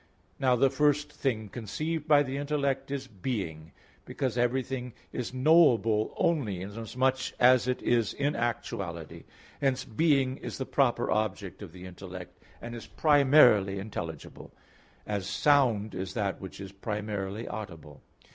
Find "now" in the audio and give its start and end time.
0.39-0.55